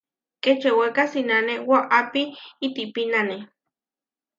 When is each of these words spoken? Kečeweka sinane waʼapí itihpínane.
Kečeweka 0.43 1.03
sinane 1.11 1.53
waʼapí 1.69 2.21
itihpínane. 2.65 3.37